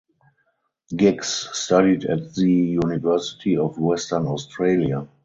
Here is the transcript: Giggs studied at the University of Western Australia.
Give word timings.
Giggs 0.95 1.49
studied 1.55 2.05
at 2.05 2.33
the 2.33 2.49
University 2.51 3.55
of 3.55 3.77
Western 3.77 4.25
Australia. 4.25 5.07